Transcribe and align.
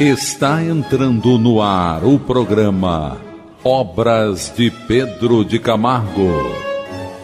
Está 0.00 0.64
entrando 0.64 1.38
no 1.38 1.60
ar 1.60 2.02
o 2.02 2.18
programa 2.18 3.20
Obras 3.62 4.52
de 4.56 4.70
Pedro 4.70 5.44
de 5.44 5.58
Camargo. 5.58 6.30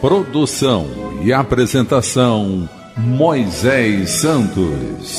Produção 0.00 0.86
e 1.22 1.32
apresentação 1.32 2.68
Moisés 2.96 4.10
Santos. 4.10 5.18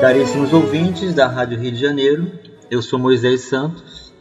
Caríssimos 0.00 0.52
ouvintes 0.52 1.14
da 1.14 1.28
Rádio 1.28 1.60
Rio 1.60 1.72
de 1.72 1.78
Janeiro, 1.78 2.32
eu 2.70 2.80
sou 2.80 2.98
Moisés 2.98 3.42
Santos 3.42 4.12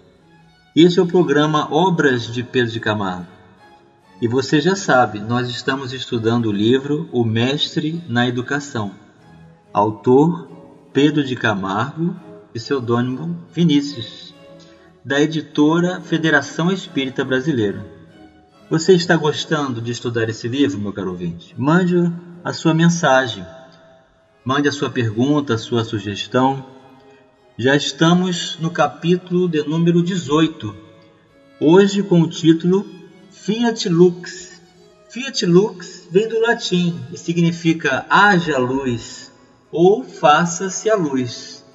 e 0.76 0.84
este 0.84 1.00
é 1.00 1.02
o 1.02 1.08
programa 1.08 1.74
Obras 1.74 2.32
de 2.32 2.44
Pedro 2.44 2.72
de 2.72 2.80
Camargo. 2.80 3.28
E 4.22 4.28
você 4.28 4.60
já 4.60 4.76
sabe, 4.76 5.20
nós 5.20 5.50
estamos 5.50 5.94
estudando 5.94 6.48
o 6.48 6.52
livro 6.52 7.08
O 7.12 7.24
Mestre 7.24 8.04
na 8.08 8.28
Educação. 8.28 9.07
Autor 9.78 10.50
Pedro 10.92 11.24
de 11.24 11.36
Camargo 11.36 12.16
e 12.52 12.58
pseudônimo 12.60 13.38
Vinícius, 13.54 14.34
da 15.06 15.22
editora 15.22 16.02
Federação 16.02 16.72
Espírita 16.72 17.24
Brasileira. 17.24 17.86
Você 18.72 18.96
está 18.96 19.16
gostando 19.16 19.80
de 19.80 19.92
estudar 19.92 20.28
esse 20.30 20.48
livro, 20.48 20.80
meu 20.80 20.92
caro 20.92 21.12
ouvinte? 21.12 21.54
Mande 21.56 22.12
a 22.44 22.54
sua 22.54 22.74
mensagem, 22.74 23.46
mande 24.44 24.68
a 24.68 24.72
sua 24.72 24.90
pergunta, 24.90 25.54
a 25.54 25.60
sua 25.60 25.84
sugestão. 25.84 26.66
Já 27.56 27.76
estamos 27.76 28.58
no 28.60 28.72
capítulo 28.72 29.48
de 29.48 29.62
número 29.62 30.02
18, 30.02 30.76
hoje 31.60 32.02
com 32.02 32.22
o 32.22 32.28
título 32.28 32.84
Fiat 33.30 33.88
Lux. 33.90 34.60
Fiat 35.08 35.46
Lux 35.46 36.08
vem 36.10 36.28
do 36.28 36.40
latim 36.40 37.00
e 37.14 37.18
significa 37.18 38.08
haja 38.10 38.58
luz 38.58 39.28
ou 39.72 40.04
faça-se 40.04 40.90
a 40.90 40.96
luz. 40.96 41.66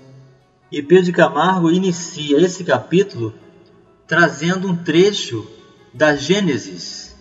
E 0.70 0.82
Pedro 0.82 1.12
Camargo 1.12 1.70
inicia 1.70 2.40
esse 2.40 2.64
capítulo 2.64 3.34
trazendo 4.06 4.68
um 4.68 4.76
trecho 4.76 5.46
da 5.92 6.14
Gênesis 6.14 7.14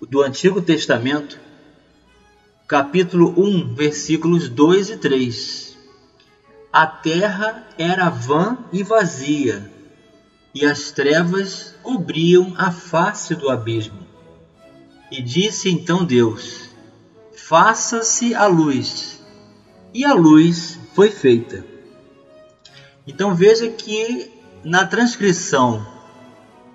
do 0.00 0.22
Antigo 0.22 0.60
Testamento, 0.62 1.38
capítulo 2.66 3.34
1, 3.36 3.74
versículos 3.74 4.48
2 4.48 4.90
e 4.90 4.96
3. 4.96 5.78
A 6.72 6.86
terra 6.86 7.66
era 7.76 8.08
vã 8.08 8.58
e 8.72 8.82
vazia, 8.82 9.70
e 10.54 10.64
as 10.64 10.90
trevas 10.90 11.74
cobriam 11.82 12.54
a 12.56 12.70
face 12.70 13.34
do 13.34 13.50
abismo. 13.50 14.06
E 15.10 15.20
disse 15.20 15.68
então 15.68 16.04
Deus: 16.04 16.70
Faça-se 17.34 18.34
a 18.34 18.46
luz. 18.46 19.19
E 19.92 20.04
a 20.04 20.14
luz 20.14 20.78
foi 20.94 21.10
feita. 21.10 21.64
Então 23.06 23.34
veja 23.34 23.68
que 23.68 24.30
na 24.62 24.86
transcrição 24.86 25.84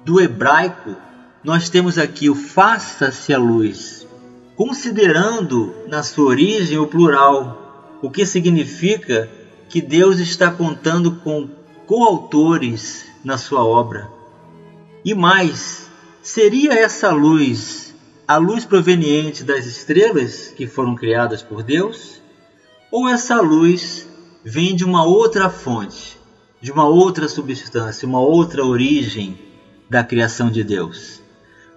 do 0.03 0.19
hebraico 0.19 0.95
nós 1.43 1.69
temos 1.69 1.97
aqui 1.97 2.29
o 2.29 2.35
faça-se 2.35 3.33
a 3.33 3.37
luz, 3.37 4.05
considerando 4.55 5.73
na 5.87 6.03
sua 6.03 6.25
origem 6.25 6.77
o 6.77 6.87
plural, 6.87 7.99
o 8.01 8.09
que 8.09 8.25
significa 8.25 9.29
que 9.69 9.81
Deus 9.81 10.19
está 10.19 10.51
contando 10.51 11.17
com 11.17 11.49
coautores 11.85 13.05
na 13.23 13.37
sua 13.37 13.63
obra. 13.63 14.09
E 15.05 15.13
mais, 15.13 15.89
seria 16.21 16.73
essa 16.73 17.11
luz 17.11 17.95
a 18.27 18.37
luz 18.37 18.65
proveniente 18.65 19.43
das 19.43 19.67
estrelas 19.67 20.51
que 20.55 20.65
foram 20.65 20.95
criadas 20.95 21.43
por 21.43 21.61
Deus? 21.61 22.24
Ou 22.97 23.09
essa 23.09 23.41
luz 23.41 24.07
vem 24.41 24.73
de 24.73 24.85
uma 24.85 25.03
outra 25.03 25.49
fonte, 25.49 26.17
de 26.61 26.71
uma 26.71 26.87
outra 26.87 27.27
substância, 27.27 28.07
uma 28.07 28.21
outra 28.21 28.63
origem 28.63 29.37
da 29.89 30.01
criação 30.01 30.49
de 30.49 30.63
Deus? 30.63 31.21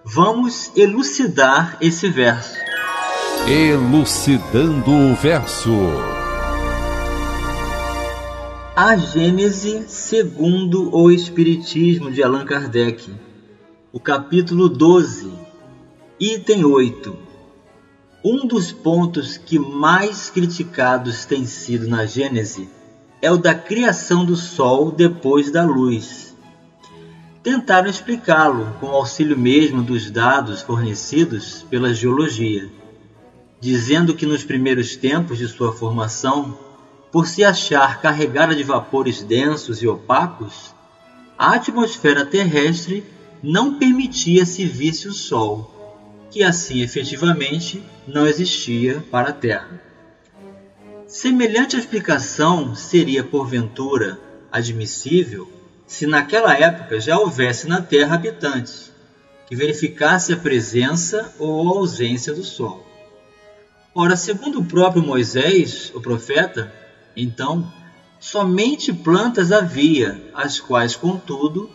Vamos 0.04 0.70
elucidar 0.76 1.76
esse 1.80 2.08
verso. 2.08 2.54
Elucidando 3.48 4.92
o 4.92 5.16
verso. 5.16 5.72
A 8.76 8.96
Gênese 8.96 9.86
segundo 9.88 10.94
o 10.94 11.10
Espiritismo 11.10 12.12
de 12.12 12.22
Allan 12.22 12.44
Kardec, 12.44 13.12
o 13.92 13.98
capítulo 13.98 14.68
12, 14.68 15.32
item 16.20 16.64
8. 16.64 17.27
Um 18.24 18.48
dos 18.48 18.72
pontos 18.72 19.36
que 19.36 19.60
mais 19.60 20.28
criticados 20.28 21.24
tem 21.24 21.46
sido 21.46 21.86
na 21.86 22.04
Gênese 22.04 22.68
é 23.22 23.30
o 23.30 23.36
da 23.36 23.54
criação 23.54 24.24
do 24.24 24.34
Sol 24.34 24.90
depois 24.90 25.52
da 25.52 25.64
luz. 25.64 26.36
Tentaram 27.44 27.88
explicá-lo 27.88 28.74
com 28.80 28.88
auxílio 28.88 29.38
mesmo 29.38 29.84
dos 29.84 30.10
dados 30.10 30.62
fornecidos 30.62 31.64
pela 31.70 31.94
geologia, 31.94 32.68
dizendo 33.60 34.12
que 34.12 34.26
nos 34.26 34.42
primeiros 34.42 34.96
tempos 34.96 35.38
de 35.38 35.46
sua 35.46 35.72
formação 35.72 36.58
por 37.12 37.28
se 37.28 37.44
achar 37.44 38.00
carregada 38.00 38.52
de 38.52 38.64
vapores 38.64 39.22
densos 39.22 39.80
e 39.80 39.86
opacos, 39.86 40.74
a 41.38 41.54
atmosfera 41.54 42.26
terrestre 42.26 43.04
não 43.40 43.78
permitia 43.78 44.44
se 44.44 44.64
visse 44.64 45.06
o 45.06 45.12
Sol, 45.12 45.77
que 46.30 46.42
assim 46.42 46.82
efetivamente 46.82 47.82
não 48.06 48.26
existia 48.26 49.02
para 49.10 49.30
a 49.30 49.32
Terra. 49.32 49.80
Semelhante 51.06 51.76
explicação 51.76 52.74
seria, 52.74 53.24
porventura, 53.24 54.18
admissível 54.52 55.50
se 55.86 56.06
naquela 56.06 56.54
época 56.54 57.00
já 57.00 57.18
houvesse 57.18 57.66
na 57.66 57.80
Terra 57.80 58.14
habitantes, 58.14 58.92
que 59.46 59.56
verificasse 59.56 60.34
a 60.34 60.36
presença 60.36 61.34
ou 61.38 61.66
a 61.66 61.78
ausência 61.78 62.34
do 62.34 62.44
Sol. 62.44 62.86
Ora, 63.94 64.14
segundo 64.14 64.60
o 64.60 64.64
próprio 64.64 65.02
Moisés, 65.02 65.90
o 65.94 66.00
profeta, 66.00 66.70
então, 67.16 67.72
somente 68.20 68.92
plantas 68.92 69.50
havia, 69.50 70.22
as 70.34 70.60
quais, 70.60 70.94
contudo, 70.94 71.70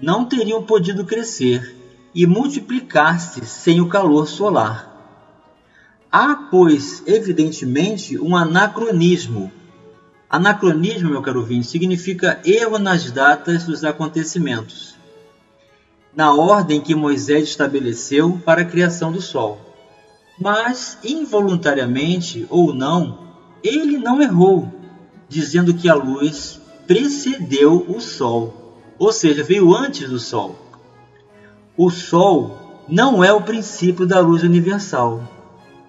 não 0.00 0.24
teriam 0.24 0.62
podido 0.62 1.04
crescer 1.04 1.77
e 2.18 2.26
multiplicar-se 2.26 3.46
sem 3.46 3.80
o 3.80 3.88
calor 3.88 4.26
solar. 4.26 4.92
Há, 6.10 6.34
pois, 6.50 7.00
evidentemente, 7.06 8.18
um 8.18 8.34
anacronismo. 8.34 9.52
Anacronismo, 10.28 11.10
meu 11.10 11.22
caro 11.22 11.38
ouvinte, 11.38 11.68
significa 11.68 12.40
erro 12.44 12.76
nas 12.76 13.08
datas 13.12 13.66
dos 13.66 13.84
acontecimentos, 13.84 14.96
na 16.12 16.34
ordem 16.34 16.80
que 16.80 16.92
Moisés 16.92 17.50
estabeleceu 17.50 18.42
para 18.44 18.62
a 18.62 18.64
criação 18.64 19.12
do 19.12 19.22
Sol. 19.22 19.60
Mas, 20.40 20.98
involuntariamente 21.04 22.48
ou 22.50 22.74
não, 22.74 23.28
ele 23.62 23.96
não 23.96 24.20
errou 24.20 24.68
dizendo 25.28 25.72
que 25.72 25.88
a 25.88 25.94
luz 25.94 26.60
precedeu 26.84 27.86
o 27.88 28.00
Sol, 28.00 28.74
ou 28.98 29.12
seja, 29.12 29.44
veio 29.44 29.72
antes 29.72 30.10
do 30.10 30.18
Sol. 30.18 30.67
O 31.78 31.90
Sol 31.90 32.82
não 32.88 33.22
é 33.22 33.32
o 33.32 33.40
princípio 33.40 34.04
da 34.04 34.18
luz 34.18 34.42
universal, 34.42 35.22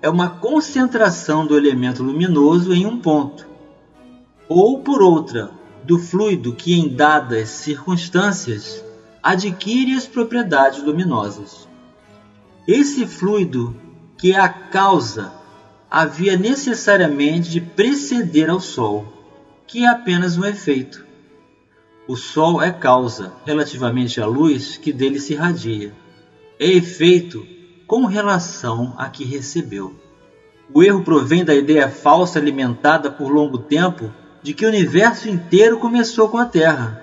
é 0.03 0.07
uma 0.07 0.29
concentração 0.29 1.47
do 1.47 1.57
elemento 1.57 2.03
luminoso 2.03 2.71
em 2.75 2.85
um 2.85 2.99
ponto, 2.99 3.47
ou 4.47 4.81
por 4.81 5.01
outra, 5.01 5.49
do 5.83 5.97
fluido 5.97 6.53
que 6.53 6.79
em 6.79 6.89
dadas 6.89 7.49
circunstâncias 7.49 8.85
adquire 9.23 9.95
as 9.95 10.05
propriedades 10.05 10.83
luminosas. 10.83 11.67
Esse 12.67 13.07
fluido, 13.07 13.75
que 14.15 14.33
é 14.33 14.39
a 14.39 14.47
causa, 14.47 15.33
havia 15.89 16.37
necessariamente 16.37 17.49
de 17.49 17.61
preceder 17.61 18.47
ao 18.47 18.59
Sol 18.59 19.07
que 19.65 19.85
é 19.85 19.87
apenas 19.87 20.37
um 20.37 20.45
efeito. 20.45 21.08
O 22.09 22.15
Sol 22.15 22.59
é 22.59 22.71
causa 22.71 23.33
relativamente 23.45 24.19
à 24.19 24.25
luz 24.25 24.77
que 24.77 24.91
dele 24.91 25.19
se 25.19 25.33
irradia. 25.33 25.93
É 26.59 26.67
efeito 26.67 27.45
com 27.85 28.05
relação 28.05 28.95
a 28.97 29.07
que 29.09 29.23
recebeu. 29.23 29.93
O 30.73 30.81
erro 30.81 31.03
provém 31.03 31.45
da 31.45 31.53
ideia 31.53 31.87
falsa 31.87 32.39
alimentada 32.39 33.11
por 33.11 33.31
longo 33.31 33.59
tempo 33.59 34.11
de 34.41 34.55
que 34.55 34.65
o 34.65 34.69
universo 34.69 35.29
inteiro 35.29 35.77
começou 35.77 36.27
com 36.29 36.39
a 36.39 36.45
Terra. 36.45 36.99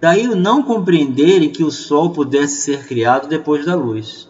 Daí 0.00 0.28
o 0.28 0.36
não 0.36 0.62
compreenderem 0.62 1.50
que 1.50 1.64
o 1.64 1.70
Sol 1.72 2.10
pudesse 2.10 2.62
ser 2.62 2.86
criado 2.86 3.26
depois 3.26 3.66
da 3.66 3.74
luz. 3.74 4.28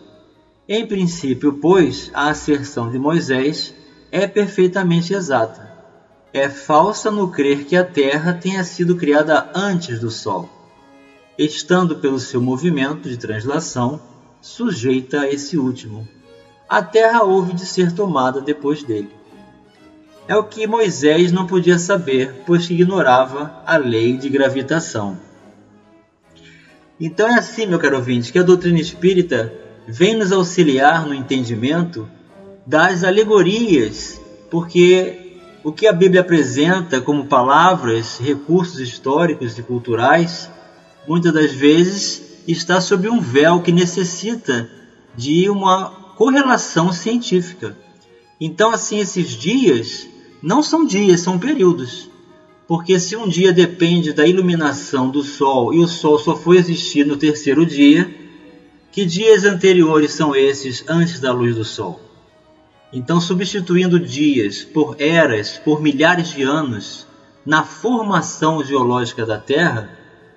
Em 0.67 0.87
princípio, 0.87 1.59
pois, 1.61 2.11
a 2.15 2.31
asserção 2.31 2.91
de 2.91 2.99
Moisés 2.99 3.75
é 4.11 4.27
perfeitamente 4.27 5.12
exata 5.12 5.63
é 6.34 6.48
falsa 6.48 7.12
no 7.12 7.31
crer 7.31 7.64
que 7.64 7.76
a 7.76 7.84
Terra 7.84 8.32
tenha 8.34 8.64
sido 8.64 8.96
criada 8.96 9.52
antes 9.54 10.00
do 10.00 10.10
Sol, 10.10 10.50
estando 11.38 11.94
pelo 12.00 12.19
seu 12.19 12.42
movimento 12.42 13.08
de 13.08 13.16
translação 13.16 14.00
sujeita 14.42 15.20
a 15.20 15.31
esse 15.31 15.56
último. 15.56 16.08
A 16.69 16.82
Terra 16.82 17.22
houve 17.22 17.52
de 17.52 17.64
ser 17.64 17.92
tomada 17.92 18.40
depois 18.40 18.82
dele. 18.82 19.10
é 20.26 20.34
o 20.34 20.42
que 20.42 20.66
Moisés 20.66 21.31
não 21.31 21.46
podia 21.46 21.78
saber, 21.78 22.42
pois 22.44 22.69
ignorava 22.69 23.62
a 23.64 23.76
lei 23.76 24.16
de 24.16 24.28
gravitação. 24.28 25.16
Então 26.98 27.28
é 27.28 27.38
assim, 27.38 27.64
meu 27.66 27.78
caro 27.78 27.98
ouvinte, 27.98 28.32
que 28.32 28.38
a 28.40 28.42
doutrina 28.42 28.81
espírita 28.81 29.52
vem 29.86 30.16
nos 30.16 30.32
auxiliar 30.32 31.06
no 31.06 31.14
entendimento 31.14 32.08
das 32.66 33.04
alegorias, 33.04 34.20
porque 34.50 35.24
o 35.64 35.72
que 35.72 35.87
a 35.87 35.93
Bíblia 35.94 36.20
apresenta 36.20 37.00
como 37.00 37.25
palavras, 37.25 38.19
recursos 38.19 38.78
históricos 38.78 39.58
e 39.58 39.62
culturais, 39.62 40.50
muitas 41.08 41.32
das 41.32 41.52
vezes 41.52 42.43
está 42.46 42.82
sob 42.82 43.08
um 43.08 43.19
véu 43.19 43.62
que 43.62 43.72
necessita 43.72 44.70
de 45.16 45.49
uma 45.49 45.88
correlação 46.16 46.93
científica. 46.93 47.75
Então, 48.38 48.72
assim, 48.72 48.99
esses 48.99 49.31
dias 49.31 50.06
não 50.43 50.62
são 50.62 50.84
dias, 50.84 51.20
são 51.20 51.38
períodos. 51.38 52.10
Porque 52.69 53.00
se 53.00 53.17
um 53.17 53.26
dia 53.26 53.50
depende 53.50 54.12
da 54.12 54.26
iluminação 54.26 55.08
do 55.08 55.22
Sol 55.22 55.72
e 55.72 55.78
o 55.81 55.88
Sol 55.88 56.19
só 56.19 56.37
foi 56.37 56.58
existir 56.58 57.06
no 57.06 57.17
terceiro 57.17 57.64
dia, 57.64 58.14
que 58.93 59.06
dias 59.06 59.44
anteriores 59.44 60.12
são 60.12 60.37
esses 60.37 60.84
antes 60.87 61.20
da 61.20 61.32
luz 61.32 61.56
do 61.56 61.64
Sol? 61.64 62.00
Então, 62.96 63.20
substituindo 63.20 63.99
dias 63.99 64.62
por 64.62 64.94
eras, 65.00 65.58
por 65.58 65.82
milhares 65.82 66.29
de 66.29 66.44
anos, 66.44 67.05
na 67.44 67.64
formação 67.64 68.62
geológica 68.62 69.26
da 69.26 69.37
Terra, 69.37 69.91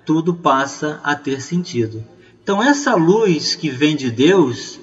tudo 0.04 0.34
passa 0.34 1.00
a 1.04 1.14
ter 1.14 1.40
sentido. 1.40 2.04
Então, 2.42 2.60
essa 2.60 2.96
luz 2.96 3.54
que 3.54 3.70
vem 3.70 3.94
de 3.94 4.10
Deus, 4.10 4.80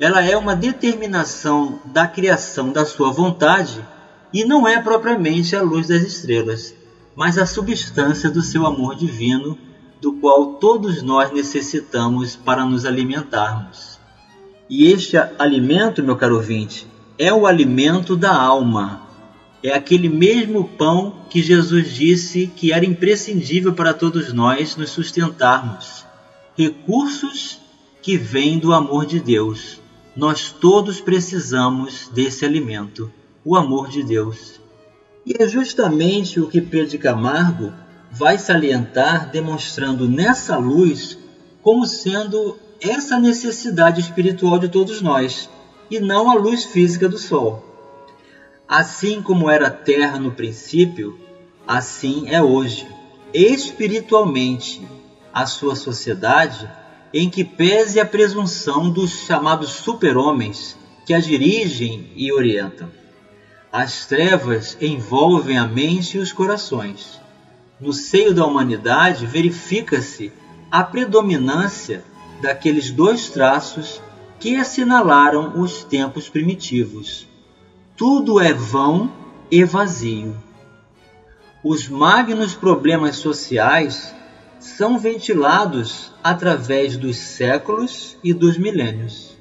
ela 0.00 0.24
é 0.24 0.38
uma 0.38 0.56
determinação 0.56 1.78
da 1.84 2.06
criação 2.06 2.72
da 2.72 2.86
sua 2.86 3.12
vontade 3.12 3.86
e 4.32 4.42
não 4.42 4.66
é 4.66 4.80
propriamente 4.80 5.54
a 5.54 5.60
luz 5.60 5.86
das 5.86 6.00
estrelas, 6.00 6.74
mas 7.14 7.36
a 7.36 7.44
substância 7.44 8.30
do 8.30 8.40
seu 8.40 8.64
amor 8.64 8.94
divino, 8.94 9.58
do 10.00 10.14
qual 10.14 10.54
todos 10.54 11.02
nós 11.02 11.30
necessitamos 11.30 12.36
para 12.36 12.64
nos 12.64 12.86
alimentarmos. 12.86 14.00
E 14.70 14.86
este 14.86 15.18
alimento, 15.38 16.02
meu 16.02 16.16
caro 16.16 16.36
ouvinte, 16.36 16.86
é 17.18 17.32
o 17.32 17.46
alimento 17.46 18.16
da 18.16 18.34
alma. 18.34 19.02
É 19.62 19.72
aquele 19.72 20.08
mesmo 20.08 20.68
pão 20.68 21.24
que 21.28 21.42
Jesus 21.42 21.92
disse 21.92 22.46
que 22.46 22.72
era 22.72 22.86
imprescindível 22.86 23.72
para 23.72 23.92
todos 23.92 24.32
nós 24.32 24.76
nos 24.76 24.90
sustentarmos. 24.90 26.06
Recursos 26.56 27.58
que 28.00 28.16
vêm 28.16 28.58
do 28.58 28.72
amor 28.72 29.04
de 29.04 29.18
Deus. 29.18 29.80
Nós 30.14 30.52
todos 30.52 31.00
precisamos 31.00 32.08
desse 32.14 32.44
alimento, 32.44 33.12
o 33.44 33.56
amor 33.56 33.88
de 33.88 34.04
Deus. 34.04 34.60
E 35.26 35.42
é 35.42 35.48
justamente 35.48 36.40
o 36.40 36.48
que 36.48 36.60
Pedro 36.60 36.88
de 36.88 36.98
Camargo 36.98 37.72
vai 38.12 38.38
salientar, 38.38 39.30
demonstrando 39.30 40.08
nessa 40.08 40.56
luz 40.56 41.18
como 41.62 41.84
sendo 41.84 42.56
essa 42.80 43.18
necessidade 43.18 44.00
espiritual 44.00 44.58
de 44.58 44.68
todos 44.68 45.02
nós 45.02 45.50
e 45.90 46.00
não 46.00 46.30
a 46.30 46.34
luz 46.34 46.64
física 46.64 47.08
do 47.08 47.18
Sol. 47.18 47.64
Assim 48.66 49.22
como 49.22 49.50
era 49.50 49.68
a 49.68 49.70
Terra 49.70 50.18
no 50.18 50.32
princípio, 50.32 51.18
assim 51.66 52.28
é 52.28 52.42
hoje, 52.42 52.86
espiritualmente, 53.32 54.86
a 55.32 55.46
sua 55.46 55.74
sociedade, 55.74 56.70
em 57.12 57.30
que 57.30 57.44
pese 57.44 57.98
a 57.98 58.04
presunção 58.04 58.90
dos 58.90 59.10
chamados 59.24 59.70
super-homens 59.70 60.76
que 61.06 61.14
a 61.14 61.20
dirigem 61.20 62.10
e 62.14 62.30
orientam. 62.32 62.90
As 63.72 64.06
trevas 64.06 64.76
envolvem 64.80 65.56
a 65.56 65.66
mente 65.66 66.16
e 66.16 66.20
os 66.20 66.32
corações. 66.32 67.20
No 67.80 67.92
seio 67.92 68.34
da 68.34 68.44
humanidade 68.44 69.24
verifica-se 69.24 70.32
a 70.70 70.82
predominância 70.82 72.04
daqueles 72.42 72.90
dois 72.90 73.28
traços 73.30 74.02
que 74.38 74.56
assinalaram 74.56 75.60
os 75.60 75.82
tempos 75.84 76.28
primitivos. 76.28 77.26
Tudo 77.96 78.40
é 78.40 78.52
vão 78.52 79.10
e 79.50 79.64
vazio. 79.64 80.36
Os 81.64 81.88
magnos 81.88 82.54
problemas 82.54 83.16
sociais 83.16 84.14
são 84.60 84.98
ventilados 84.98 86.12
através 86.22 86.96
dos 86.96 87.16
séculos 87.16 88.16
e 88.22 88.32
dos 88.32 88.56
milênios. 88.56 89.36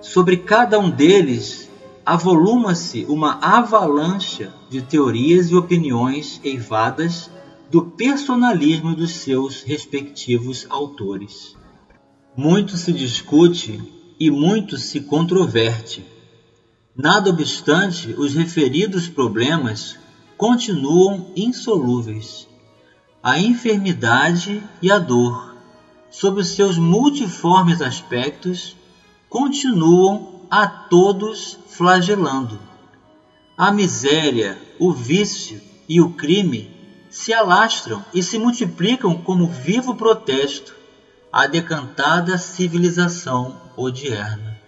Sobre 0.00 0.36
cada 0.36 0.78
um 0.78 0.90
deles 0.90 1.68
avoluma-se 2.04 3.04
uma 3.08 3.38
avalanche 3.40 4.48
de 4.68 4.82
teorias 4.82 5.50
e 5.50 5.56
opiniões 5.56 6.40
eivadas 6.44 7.30
do 7.70 7.82
personalismo 7.82 8.94
dos 8.94 9.12
seus 9.12 9.62
respectivos 9.62 10.66
autores. 10.68 11.56
Muito 12.36 12.76
se 12.76 12.92
discute 12.92 14.01
e 14.18 14.30
muito 14.30 14.76
se 14.76 15.00
controverte. 15.00 16.04
Nada 16.94 17.30
obstante, 17.30 18.14
os 18.18 18.34
referidos 18.34 19.08
problemas 19.08 19.96
continuam 20.36 21.30
insolúveis. 21.34 22.46
A 23.22 23.38
enfermidade 23.38 24.62
e 24.82 24.90
a 24.90 24.98
dor, 24.98 25.56
sob 26.10 26.40
os 26.40 26.48
seus 26.48 26.76
multiformes 26.76 27.80
aspectos, 27.80 28.76
continuam 29.28 30.42
a 30.50 30.66
todos 30.66 31.58
flagelando. 31.68 32.58
A 33.56 33.72
miséria, 33.72 34.60
o 34.78 34.92
vício 34.92 35.60
e 35.88 36.00
o 36.00 36.10
crime 36.10 36.70
se 37.08 37.32
alastram 37.32 38.04
e 38.12 38.22
se 38.22 38.38
multiplicam 38.38 39.16
como 39.16 39.46
vivo 39.46 39.94
protesto 39.94 40.74
à 41.32 41.46
decantada 41.46 42.36
civilização 42.36 43.61
odierna. 43.76 44.60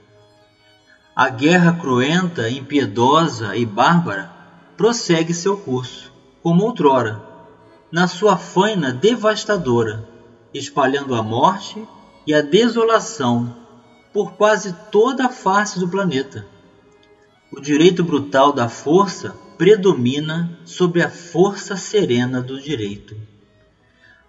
A 1.14 1.28
guerra 1.28 1.72
cruenta, 1.72 2.48
impiedosa 2.50 3.56
e 3.56 3.64
bárbara 3.64 4.32
prossegue 4.76 5.32
seu 5.32 5.56
curso, 5.56 6.12
como 6.42 6.64
outrora, 6.64 7.22
na 7.90 8.08
sua 8.08 8.36
faina 8.36 8.92
devastadora, 8.92 10.08
espalhando 10.52 11.14
a 11.14 11.22
morte 11.22 11.86
e 12.26 12.34
a 12.34 12.40
desolação 12.40 13.54
por 14.12 14.32
quase 14.32 14.74
toda 14.90 15.26
a 15.26 15.28
face 15.28 15.78
do 15.78 15.88
planeta. 15.88 16.46
O 17.52 17.60
direito 17.60 18.02
brutal 18.02 18.52
da 18.52 18.68
força 18.68 19.36
predomina 19.56 20.58
sobre 20.64 21.02
a 21.02 21.08
força 21.08 21.76
serena 21.76 22.42
do 22.42 22.60
direito. 22.60 23.16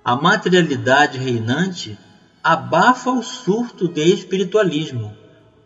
A 0.03 0.15
materialidade 0.15 1.17
reinante 1.17 1.97
abafa 2.45 3.09
o 3.09 3.23
surto 3.23 3.87
de 3.87 4.03
espiritualismo, 4.03 5.17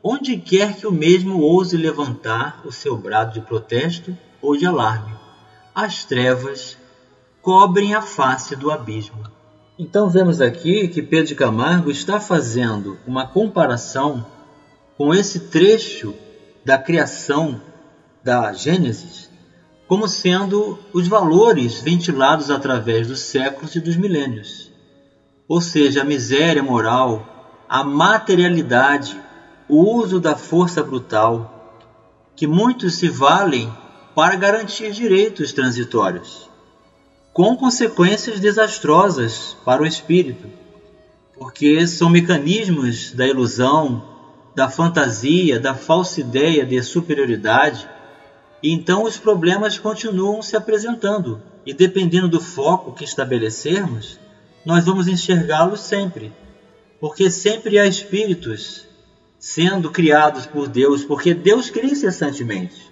onde 0.01 0.37
quer 0.37 0.77
que 0.77 0.87
o 0.87 0.91
mesmo 0.93 1.41
ouse 1.41 1.75
levantar 1.75 2.61
o 2.63 2.71
seu 2.71 2.95
brado 2.95 3.33
de 3.33 3.41
protesto 3.41 4.17
ou 4.41 4.55
de 4.55 4.65
alarme. 4.65 5.13
As 5.75 6.05
trevas 6.05 6.77
cobrem 7.41 7.93
a 7.93 8.01
face 8.01 8.55
do 8.55 8.71
abismo. 8.71 9.21
Então 9.77 10.09
vemos 10.09 10.39
aqui 10.39 10.87
que 10.87 11.01
Pedro 11.01 11.27
de 11.27 11.35
Camargo 11.35 11.91
está 11.91 12.17
fazendo 12.17 12.97
uma 13.05 13.27
comparação 13.27 14.25
com 14.97 15.13
esse 15.13 15.49
trecho 15.49 16.15
da 16.63 16.77
criação 16.77 17.61
da 18.23 18.53
Gênesis 18.53 19.29
como 19.85 20.07
sendo 20.07 20.79
os 20.93 21.09
valores 21.09 21.81
ventilados 21.81 22.49
através 22.49 23.05
dos 23.05 23.19
séculos 23.19 23.75
e 23.75 23.81
dos 23.81 23.97
milênios 23.97 24.68
ou 25.49 25.59
seja, 25.59 26.03
a 26.03 26.05
miséria 26.05 26.61
moral, 26.61 27.65
a 27.67 27.83
materialidade, 27.83 29.19
o 29.67 29.95
uso 29.95 30.19
da 30.19 30.35
força 30.37 30.83
brutal, 30.83 31.81
que 32.35 32.45
muitos 32.45 32.93
se 32.95 33.09
valem 33.09 33.73
para 34.13 34.35
garantir 34.35 34.91
direitos 34.91 35.51
transitórios, 35.51 36.47
com 37.33 37.57
consequências 37.57 38.39
desastrosas 38.39 39.57
para 39.65 39.81
o 39.81 39.87
espírito, 39.87 40.47
porque 41.35 41.87
são 41.87 42.11
mecanismos 42.11 43.11
da 43.13 43.27
ilusão, 43.27 44.07
da 44.55 44.69
fantasia, 44.69 45.59
da 45.59 45.73
falsa 45.73 46.21
ideia 46.21 46.63
de 46.63 46.79
superioridade, 46.83 47.89
e 48.61 48.71
então 48.71 49.03
os 49.03 49.17
problemas 49.17 49.79
continuam 49.79 50.43
se 50.43 50.55
apresentando, 50.55 51.41
e 51.65 51.73
dependendo 51.73 52.27
do 52.27 52.39
foco 52.39 52.93
que 52.93 53.03
estabelecermos, 53.03 54.19
nós 54.65 54.85
vamos 54.85 55.07
enxergá-los 55.07 55.79
sempre, 55.79 56.33
porque 56.99 57.29
sempre 57.31 57.79
há 57.79 57.85
espíritos 57.85 58.85
sendo 59.39 59.89
criados 59.89 60.45
por 60.45 60.67
Deus, 60.67 61.03
porque 61.03 61.33
Deus 61.33 61.69
cria 61.69 61.91
incessantemente. 61.91 62.91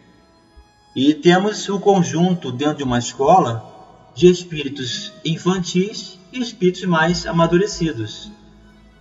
E 0.96 1.14
temos 1.14 1.68
o 1.70 1.80
conjunto 1.80 2.52
dentro 2.52 2.78
de 2.78 2.84
uma 2.84 2.98
escola 2.98 4.12
de 4.16 4.28
espíritos 4.28 5.14
infantis 5.24 6.18
e 6.32 6.42
espíritos 6.42 6.86
mais 6.86 7.28
amadurecidos. 7.28 8.32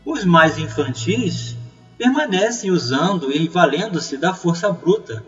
Os 0.05 0.25
mais 0.25 0.59
infantis 0.59 1.57
permanecem 1.97 2.71
usando 2.71 3.33
e 3.33 3.49
valendo-se 3.49 4.17
da 4.17 4.35
força 4.35 4.71
bruta 4.71 5.25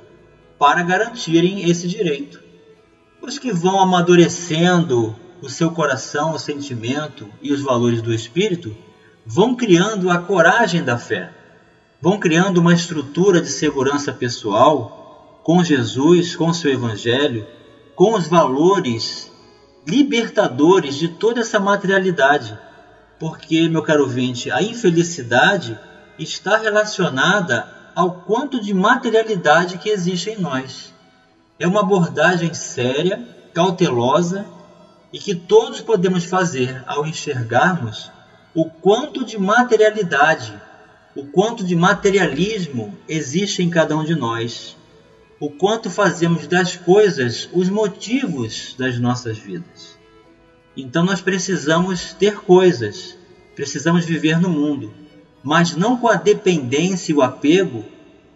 para 0.59 0.83
garantirem 0.83 1.71
esse 1.71 1.87
direito. 1.87 2.43
os 3.23 3.39
que 3.39 3.53
vão 3.53 3.81
amadurecendo 3.81 5.15
o 5.41 5.49
seu 5.49 5.71
coração, 5.71 6.33
o 6.33 6.39
sentimento 6.39 7.29
e 7.41 7.53
os 7.53 7.61
valores 7.61 8.03
do 8.03 8.13
espírito, 8.13 8.77
vão 9.25 9.55
criando 9.55 10.11
a 10.11 10.19
coragem 10.19 10.83
da 10.83 10.99
fé, 10.99 11.31
vão 12.01 12.19
criando 12.19 12.59
uma 12.59 12.73
estrutura 12.73 13.41
de 13.41 13.49
segurança 13.49 14.13
pessoal 14.13 15.41
com 15.45 15.63
Jesus, 15.63 16.35
com 16.35 16.53
seu 16.53 16.73
evangelho, 16.73 17.47
com 17.95 18.15
os 18.15 18.27
valores 18.27 19.31
libertadores 19.87 20.97
de 20.97 21.09
toda 21.09 21.41
essa 21.41 21.59
materialidade. 21.59 22.59
Porque, 23.19 23.69
meu 23.69 23.83
caro 23.83 24.05
ouvinte, 24.05 24.51
a 24.51 24.63
infelicidade 24.63 25.79
está 26.19 26.57
relacionada 26.57 27.69
ao 27.95 28.13
quanto 28.13 28.61
de 28.61 28.73
materialidade 28.73 29.79
que 29.79 29.89
existe 29.89 30.31
em 30.31 30.39
nós. 30.39 30.93
É 31.59 31.67
uma 31.67 31.81
abordagem 31.81 32.55
séria, 32.55 33.27
cautelosa 33.53 34.47
e 35.13 35.19
que 35.19 35.35
todos 35.35 35.81
podemos 35.81 36.25
fazer 36.25 36.83
ao 36.87 37.07
enxergarmos 37.07 38.11
o 38.55 38.67
quanto 38.67 39.25
de 39.25 39.39
materialidade, 39.39 40.61
o 41.15 41.27
quanto 41.27 41.65
de 41.65 41.75
materialismo 41.75 42.97
existe 43.09 43.63
em 43.63 43.71
cada 43.71 43.97
um 43.97 44.05
de 44.05 44.15
nós, 44.15 44.77
o 45.41 45.51
quanto 45.51 45.91
fazemos 45.91 46.47
das 46.47 46.77
coisas 46.77 47.49
os 47.53 47.69
motivos 47.69 48.75
das 48.77 48.99
nossas 48.99 49.39
vidas. 49.39 49.97
Então 50.77 51.05
nós 51.05 51.21
precisamos 51.21 52.13
ter 52.13 52.41
coisas, 52.41 53.17
precisamos 53.57 54.05
viver 54.05 54.39
no 54.39 54.49
mundo, 54.49 54.93
mas 55.43 55.75
não 55.75 55.97
com 55.97 56.09
a 56.09 56.15
dependência 56.17 57.13
e 57.13 57.15
o 57.15 57.23
apego, 57.23 57.85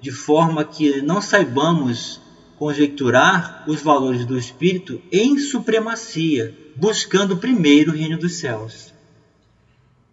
de 0.00 0.10
forma 0.10 0.64
que 0.64 1.02
não 1.02 1.20
saibamos 1.20 2.21
conjecturar 2.62 3.64
os 3.66 3.82
valores 3.82 4.24
do 4.24 4.38
espírito 4.38 5.02
em 5.10 5.36
supremacia, 5.36 6.56
buscando 6.76 7.36
primeiro 7.36 7.90
o 7.90 7.94
reino 7.96 8.16
dos 8.16 8.34
céus. 8.34 8.94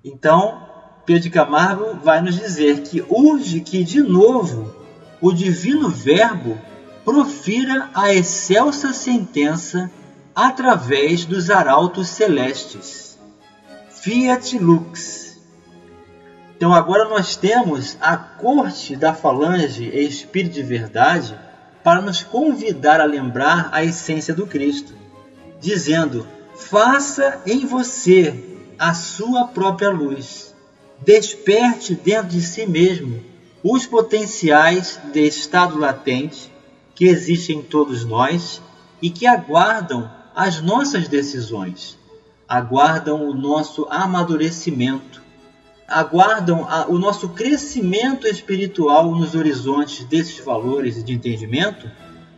Então, 0.04 0.68
Pedro 1.06 1.22
de 1.22 1.30
Camargo 1.30 2.00
vai 2.04 2.22
nos 2.22 2.40
dizer 2.40 2.82
que 2.82 3.06
urge 3.08 3.62
que, 3.62 3.84
de 3.84 4.02
novo, 4.02 4.74
o 5.22 5.32
divino 5.32 5.90
Verbo 5.90 6.58
profira 7.06 7.92
a 7.94 8.12
excelsa 8.12 8.94
sentença 8.94 9.92
através 10.34 11.26
dos 11.26 11.52
arautos 11.52 12.08
celestes. 12.08 13.20
Fiat 13.92 14.58
lux. 14.58 15.40
Então 16.58 16.74
agora 16.74 17.08
nós 17.08 17.36
temos 17.36 17.96
a 18.02 18.18
corte 18.18 18.96
da 18.96 19.14
falange 19.14 19.88
Espírito 19.88 20.56
de 20.56 20.64
Verdade 20.64 21.49
para 21.84 22.02
nos 22.02 22.24
convidar 22.24 23.00
a 23.00 23.06
lembrar 23.06 23.70
a 23.72 23.84
essência 23.84 24.34
do 24.34 24.46
Cristo, 24.46 24.94
dizendo: 25.60 26.28
faça 26.56 27.42
em 27.46 27.66
você 27.66 28.34
a 28.78 28.94
sua 28.94 29.48
própria 29.48 29.90
luz. 29.90 30.54
Desperte 31.02 31.96
dentro 31.96 32.30
de 32.30 32.42
si 32.42 32.66
mesmo 32.66 33.24
os 33.64 33.86
potenciais 33.86 35.00
de 35.14 35.26
estado 35.26 35.78
latente 35.78 36.52
que 36.94 37.06
existem 37.06 37.60
em 37.60 37.62
todos 37.62 38.04
nós 38.04 38.62
e 39.02 39.10
que 39.10 39.26
aguardam 39.26 40.12
as 40.36 40.62
nossas 40.62 41.08
decisões, 41.08 41.98
aguardam 42.48 43.30
o 43.30 43.34
nosso 43.34 43.88
amadurecimento, 43.90 45.22
aguardam 45.90 46.68
o 46.88 46.98
nosso 46.98 47.30
crescimento 47.30 48.28
espiritual 48.28 49.12
nos 49.16 49.36
horizontes 49.36 50.06
desses 50.06 50.44
valores 50.44 51.04
de 51.04 51.14
entendimento 51.14 51.90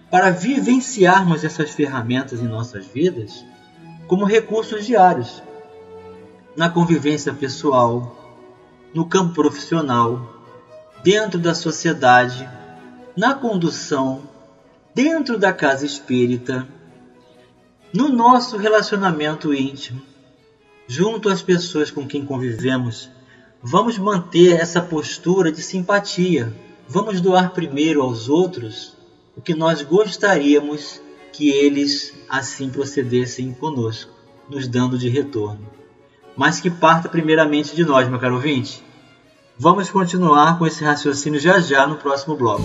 para 0.10 0.30
vivenciarmos 0.30 1.44
essas 1.44 1.72
ferramentas 1.72 2.42
em 2.42 2.48
nossas 2.48 2.86
vidas 2.86 3.46
como 4.08 4.26
recursos 4.26 4.86
diários 4.86 5.42
na 6.56 6.70
convivência 6.70 7.34
pessoal, 7.34 8.18
no 8.94 9.06
campo 9.06 9.34
profissional, 9.34 10.44
dentro 11.02 11.40
da 11.40 11.56
sociedade, 11.56 12.48
na 13.16 13.34
condução, 13.34 14.24
dentro 14.94 15.38
da 15.38 15.54
casa 15.54 15.86
espírita, 15.86 16.68
no 17.94 18.10
nosso 18.10 18.58
relacionamento 18.58 19.54
íntimo, 19.54 20.02
junto 20.88 21.30
às 21.30 21.42
pessoas 21.42 21.90
com 21.90 22.06
quem 22.06 22.26
convivemos. 22.26 23.10
Vamos 23.64 23.96
manter 24.00 24.60
essa 24.60 24.82
postura 24.82 25.52
de 25.52 25.62
simpatia. 25.62 26.52
Vamos 26.88 27.22
doar 27.22 27.52
primeiro 27.52 28.02
aos 28.02 28.28
outros 28.28 28.98
o 29.38 29.42
que 29.42 29.54
nós 29.54 29.84
gostaríamos 29.84 31.00
que 31.32 31.50
eles 31.50 32.12
assim 32.28 32.72
procedessem 32.72 33.54
conosco, 33.54 34.12
nos 34.50 34.68
dando 34.68 34.98
de 34.98 35.10
retorno. 35.10 35.70
Mas 36.36 36.60
que 36.60 36.72
parta 36.72 37.08
primeiramente 37.08 37.76
de 37.76 37.86
nós, 37.86 38.10
meu 38.10 38.20
caro 38.20 38.36
ouvinte. 38.36 38.84
Vamos 39.60 39.92
continuar 39.92 40.58
com 40.58 40.66
esse 40.66 40.84
raciocínio 40.84 41.40
já 41.40 41.60
já 41.60 41.86
no 41.86 41.98
próximo 41.98 42.36
bloco. 42.36 42.64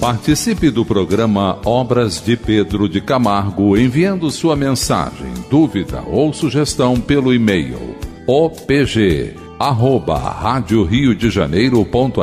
Participe 0.00 0.70
do 0.70 0.84
programa 0.84 1.58
Obras 1.64 2.22
de 2.24 2.36
Pedro 2.36 2.88
de 2.88 3.00
Camargo 3.00 3.76
enviando 3.76 4.30
sua 4.30 4.54
mensagem, 4.54 5.34
dúvida 5.50 6.04
ou 6.06 6.32
sugestão 6.32 7.00
pelo 7.00 7.34
e-mail 7.34 7.96
opg 8.28 9.34
arroba 9.58 10.16
rádio 10.18 10.84
Rio 10.84 11.16
de 11.16 11.30
Janeiro.am.br 11.30 12.22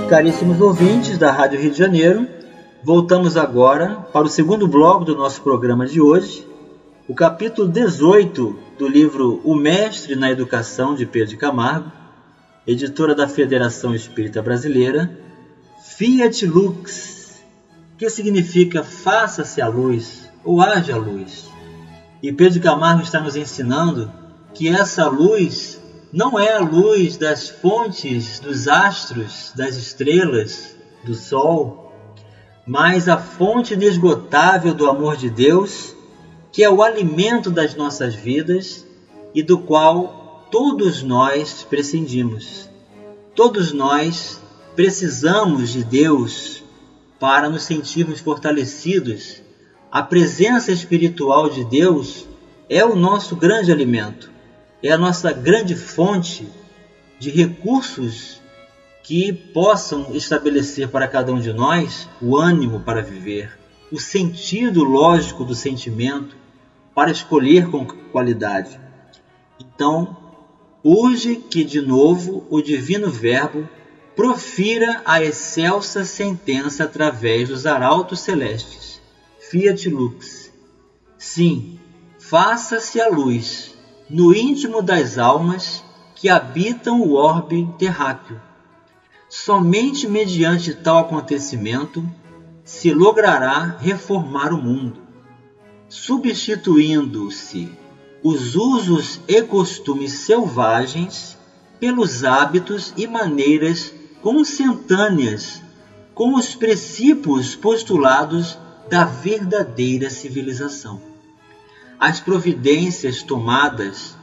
Caríssimos 0.07 0.61
ouvintes 0.61 1.17
da 1.17 1.31
Rádio 1.31 1.59
Rio 1.59 1.71
de 1.71 1.77
Janeiro, 1.79 2.27
voltamos 2.83 3.35
agora 3.35 4.05
para 4.13 4.27
o 4.27 4.29
segundo 4.29 4.67
bloco 4.67 5.03
do 5.03 5.15
nosso 5.15 5.41
programa 5.41 5.87
de 5.87 5.99
hoje, 5.99 6.47
o 7.09 7.15
capítulo 7.15 7.67
18 7.67 8.55
do 8.77 8.87
livro 8.87 9.41
O 9.43 9.55
Mestre 9.55 10.15
na 10.15 10.29
Educação 10.29 10.93
de 10.93 11.07
Pedro 11.07 11.29
de 11.29 11.37
Camargo, 11.37 11.91
editora 12.67 13.15
da 13.15 13.27
Federação 13.27 13.95
Espírita 13.95 14.39
Brasileira, 14.39 15.09
Fiat 15.83 16.45
Lux, 16.45 17.41
que 17.97 18.11
significa 18.11 18.83
faça-se 18.83 19.59
a 19.59 19.67
luz 19.67 20.29
ou 20.45 20.61
haja 20.61 20.97
luz. 20.97 21.49
E 22.21 22.31
Pedro 22.31 22.53
de 22.53 22.59
Camargo 22.59 23.01
está 23.01 23.19
nos 23.19 23.35
ensinando 23.35 24.11
que 24.53 24.69
essa 24.69 25.07
luz 25.07 25.76
não 26.11 26.39
é 26.39 26.53
a 26.53 26.59
luz 26.59 27.17
das 27.17 27.49
fontes, 27.49 28.39
dos 28.39 28.67
astros, 28.67 29.51
das 29.55 29.75
estrelas, 29.75 30.75
do 31.03 31.13
sol, 31.13 31.91
mas 32.65 33.09
a 33.09 33.17
fonte 33.17 33.73
inesgotável 33.73 34.73
do 34.73 34.89
amor 34.89 35.17
de 35.17 35.29
Deus, 35.29 35.95
que 36.51 36.63
é 36.63 36.69
o 36.69 36.81
alimento 36.81 37.49
das 37.49 37.75
nossas 37.75 38.15
vidas 38.15 38.85
e 39.33 39.43
do 39.43 39.59
qual 39.59 40.47
todos 40.49 41.03
nós 41.03 41.65
prescindimos. 41.69 42.69
Todos 43.35 43.73
nós 43.73 44.41
precisamos 44.75 45.71
de 45.71 45.83
Deus 45.83 46.63
para 47.19 47.49
nos 47.49 47.63
sentirmos 47.63 48.19
fortalecidos. 48.21 49.41
A 49.91 50.01
presença 50.01 50.71
espiritual 50.71 51.49
de 51.49 51.63
Deus 51.65 52.25
é 52.69 52.83
o 52.83 52.95
nosso 52.95 53.35
grande 53.35 53.71
alimento 53.71 54.36
é 54.81 54.91
a 54.91 54.97
nossa 54.97 55.31
grande 55.31 55.75
fonte 55.75 56.47
de 57.19 57.29
recursos 57.29 58.39
que 59.03 59.31
possam 59.31 60.13
estabelecer 60.13 60.89
para 60.89 61.07
cada 61.07 61.33
um 61.33 61.39
de 61.39 61.53
nós 61.53 62.07
o 62.21 62.37
ânimo 62.37 62.81
para 62.81 63.01
viver, 63.01 63.57
o 63.91 63.99
sentido 63.99 64.83
lógico 64.83 65.43
do 65.43 65.55
sentimento 65.55 66.35
para 66.93 67.11
escolher 67.11 67.69
com 67.69 67.85
qualidade. 67.85 68.79
Então, 69.59 70.15
urge 70.83 71.37
que 71.37 71.63
de 71.63 71.81
novo 71.81 72.45
o 72.49 72.61
divino 72.61 73.09
Verbo 73.09 73.67
profira 74.15 75.01
a 75.05 75.23
excelsa 75.23 76.03
sentença 76.03 76.83
através 76.83 77.49
dos 77.49 77.65
arautos 77.65 78.19
celestes. 78.19 78.99
Fiat 79.39 79.87
lux. 79.89 80.51
Sim, 81.17 81.79
faça-se 82.19 82.99
a 82.99 83.07
luz 83.07 83.76
no 84.09 84.33
íntimo 84.33 84.81
das 84.81 85.17
almas 85.17 85.83
que 86.15 86.29
habitam 86.29 87.01
o 87.01 87.13
orbe 87.13 87.67
terráqueo. 87.77 88.39
Somente 89.29 90.07
mediante 90.07 90.73
tal 90.73 90.99
acontecimento 90.99 92.03
se 92.63 92.93
logrará 92.93 93.77
reformar 93.79 94.53
o 94.53 94.57
mundo, 94.57 95.01
substituindo-se 95.89 97.69
os 98.23 98.55
usos 98.55 99.19
e 99.27 99.41
costumes 99.41 100.11
selvagens 100.13 101.37
pelos 101.79 102.23
hábitos 102.23 102.93
e 102.97 103.05
maneiras 103.05 103.93
consentâneas 104.21 105.61
com 106.13 106.33
os 106.33 106.55
princípios 106.55 107.55
postulados 107.55 108.57
da 108.89 109.03
verdadeira 109.03 110.09
civilização. 110.09 111.16
As 111.99 112.19
providências 112.19 113.23
tomadas 113.23 114.15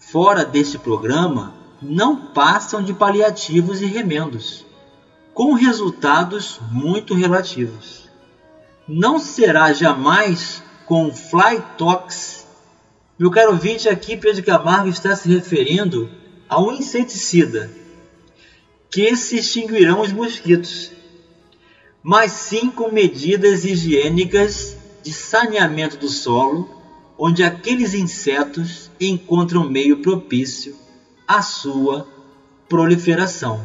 fora 0.00 0.44
deste 0.44 0.76
programa 0.76 1.54
não 1.80 2.16
passam 2.16 2.82
de 2.82 2.92
paliativos 2.92 3.80
e 3.80 3.86
remendos, 3.86 4.66
com 5.32 5.54
resultados 5.54 6.58
muito 6.72 7.14
relativos. 7.14 8.10
Não 8.88 9.20
será 9.20 9.72
jamais 9.72 10.64
com 10.84 11.14
fly 11.14 11.62
talks. 11.78 12.44
Meu 13.16 13.30
caro 13.30 13.52
ouvinte, 13.52 13.88
aqui 13.88 14.16
Pedro 14.16 14.42
Camargo 14.42 14.88
está 14.88 15.14
se 15.14 15.28
referindo 15.28 16.10
a 16.48 16.60
um 16.60 16.72
inseticida 16.72 17.70
que 18.90 19.14
se 19.16 19.36
extinguirão 19.38 20.00
os 20.00 20.12
mosquitos, 20.12 20.90
mas 22.02 22.32
sim 22.32 22.68
com 22.68 22.90
medidas 22.90 23.64
higiênicas 23.64 24.76
de 25.04 25.12
saneamento 25.12 25.96
do 25.96 26.08
solo 26.08 26.81
onde 27.18 27.42
aqueles 27.42 27.94
insetos 27.94 28.90
encontram 29.00 29.68
meio 29.68 29.98
propício 29.98 30.76
à 31.26 31.42
sua 31.42 32.06
proliferação. 32.68 33.60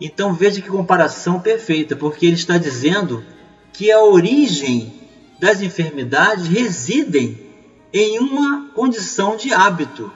Então 0.00 0.34
veja 0.34 0.60
que 0.60 0.68
comparação 0.68 1.40
perfeita, 1.40 1.96
porque 1.96 2.26
ele 2.26 2.36
está 2.36 2.58
dizendo 2.58 3.24
que 3.72 3.90
a 3.90 4.02
origem 4.02 4.92
das 5.40 5.60
enfermidades 5.60 6.46
residem 6.46 7.46
em 7.92 8.18
uma 8.18 8.68
condição 8.74 9.36
de 9.36 9.52
hábito 9.52 10.12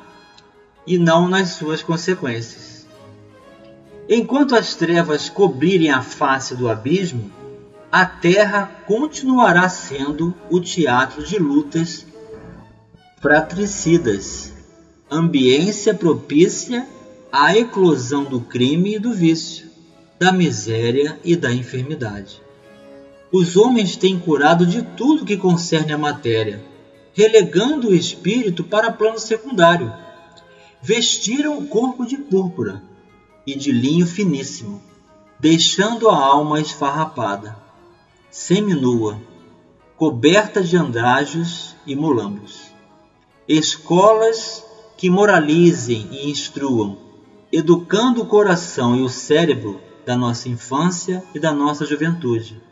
e 0.86 0.98
não 0.98 1.28
nas 1.28 1.50
suas 1.50 1.82
consequências. 1.82 2.86
Enquanto 4.08 4.56
as 4.56 4.74
trevas 4.74 5.28
cobrirem 5.28 5.90
a 5.90 6.02
face 6.02 6.54
do 6.54 6.68
abismo, 6.68 7.30
a 7.92 8.04
terra 8.04 8.70
continuará 8.86 9.68
sendo 9.68 10.34
o 10.50 10.60
teatro 10.60 11.24
de 11.24 11.38
lutas 11.38 12.06
fratricidas, 13.20 14.50
ambiência 15.10 15.92
propícia 15.92 16.88
à 17.30 17.54
eclosão 17.54 18.24
do 18.24 18.40
crime 18.40 18.94
e 18.94 18.98
do 18.98 19.12
vício, 19.12 19.68
da 20.18 20.32
miséria 20.32 21.20
e 21.22 21.36
da 21.36 21.52
enfermidade. 21.52 22.40
Os 23.30 23.58
homens 23.58 23.94
têm 23.94 24.18
curado 24.18 24.64
de 24.64 24.80
tudo 24.80 25.26
que 25.26 25.36
concerne 25.36 25.92
a 25.92 25.98
matéria, 25.98 26.64
relegando 27.12 27.88
o 27.88 27.94
espírito 27.94 28.64
para 28.64 28.90
plano 28.90 29.18
secundário. 29.18 29.92
Vestiram 30.80 31.58
o 31.58 31.66
corpo 31.66 32.06
de 32.06 32.16
púrpura 32.16 32.82
e 33.46 33.54
de 33.54 33.70
linho 33.70 34.06
finíssimo, 34.06 34.82
deixando 35.38 36.08
a 36.08 36.16
alma 36.16 36.58
esfarrapada, 36.58 37.54
seminua, 38.30 39.20
coberta 39.98 40.62
de 40.62 40.74
andrajos 40.74 41.76
e 41.86 41.94
molambos 41.94 42.69
escolas 43.58 44.64
que 44.96 45.10
moralizem 45.10 46.08
e 46.12 46.30
instruam, 46.30 46.96
educando 47.52 48.22
o 48.22 48.26
coração 48.26 48.94
e 48.94 49.02
o 49.02 49.08
cérebro 49.08 49.80
da 50.06 50.16
nossa 50.16 50.48
infância 50.48 51.24
e 51.34 51.40
da 51.40 51.52
nossa 51.52 51.84
juventude. 51.84 52.62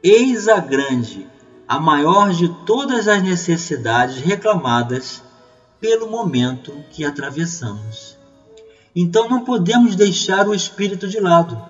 Eis 0.00 0.46
a 0.46 0.60
grande, 0.60 1.26
a 1.66 1.80
maior 1.80 2.32
de 2.32 2.48
todas 2.64 3.08
as 3.08 3.24
necessidades 3.24 4.18
reclamadas 4.18 5.20
pelo 5.80 6.08
momento 6.08 6.72
que 6.92 7.04
atravessamos. 7.04 8.16
Então 8.94 9.28
não 9.28 9.44
podemos 9.44 9.96
deixar 9.96 10.46
o 10.46 10.54
espírito 10.54 11.08
de 11.08 11.18
lado. 11.18 11.60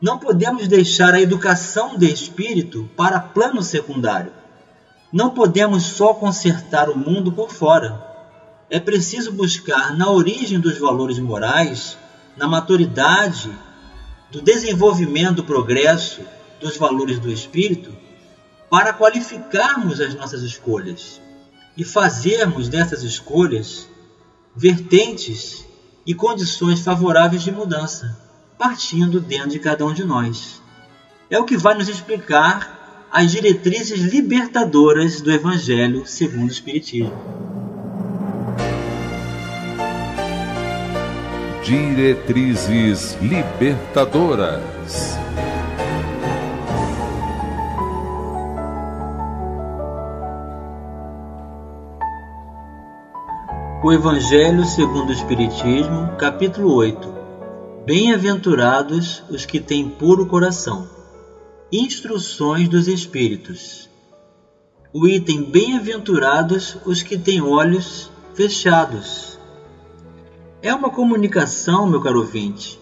Não 0.00 0.18
podemos 0.18 0.66
deixar 0.66 1.14
a 1.14 1.20
educação 1.20 1.96
de 1.96 2.12
espírito 2.12 2.90
para 2.96 3.20
plano 3.20 3.62
secundário. 3.62 4.41
Não 5.12 5.30
podemos 5.30 5.82
só 5.82 6.14
consertar 6.14 6.88
o 6.88 6.96
mundo 6.96 7.30
por 7.30 7.50
fora. 7.50 8.02
É 8.70 8.80
preciso 8.80 9.30
buscar 9.32 9.94
na 9.94 10.10
origem 10.10 10.58
dos 10.58 10.78
valores 10.78 11.18
morais, 11.18 11.98
na 12.36 12.48
maturidade, 12.48 13.50
do 14.30 14.40
desenvolvimento 14.40 15.36
do 15.36 15.44
progresso 15.44 16.22
dos 16.58 16.78
valores 16.78 17.18
do 17.18 17.30
espírito, 17.30 17.94
para 18.70 18.94
qualificarmos 18.94 20.00
as 20.00 20.14
nossas 20.14 20.42
escolhas 20.42 21.20
e 21.76 21.84
fazermos 21.84 22.68
dessas 22.68 23.02
escolhas 23.02 23.86
vertentes 24.56 25.66
e 26.06 26.14
condições 26.14 26.80
favoráveis 26.80 27.42
de 27.42 27.52
mudança, 27.52 28.18
partindo 28.56 29.20
dentro 29.20 29.50
de 29.50 29.58
cada 29.58 29.84
um 29.84 29.92
de 29.92 30.04
nós. 30.04 30.62
É 31.28 31.38
o 31.38 31.44
que 31.44 31.56
vai 31.56 31.74
nos 31.74 31.88
explicar 31.88 32.81
as 33.12 33.30
diretrizes 33.30 34.00
libertadoras 34.00 35.20
do 35.20 35.30
Evangelho 35.30 36.06
segundo 36.06 36.48
o 36.48 36.50
Espiritismo. 36.50 37.12
Diretrizes 41.62 43.18
libertadoras. 43.20 45.18
O 53.84 53.92
Evangelho 53.92 54.64
segundo 54.64 55.10
o 55.10 55.12
Espiritismo, 55.12 56.16
capítulo 56.16 56.74
8. 56.76 57.12
Bem-aventurados 57.84 59.22
os 59.28 59.44
que 59.44 59.60
têm 59.60 59.90
puro 59.90 60.24
coração 60.24 61.01
Instruções 61.74 62.68
dos 62.68 62.86
Espíritos. 62.86 63.88
O 64.92 65.08
item 65.08 65.42
Bem-aventurados 65.42 66.76
os 66.84 67.02
que 67.02 67.16
têm 67.16 67.40
olhos 67.40 68.10
fechados. 68.34 69.38
É 70.60 70.74
uma 70.74 70.90
comunicação, 70.90 71.86
meu 71.86 72.02
caro 72.02 72.18
ouvinte, 72.18 72.78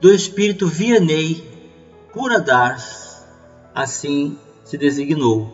do 0.00 0.10
Espírito 0.10 0.66
Vianney 0.66 1.44
Puradars, 2.14 3.22
assim 3.74 4.38
se 4.64 4.78
designou, 4.78 5.52